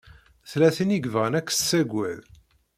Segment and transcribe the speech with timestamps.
[0.49, 2.19] Tella tin i yebɣan ad k-tsaged.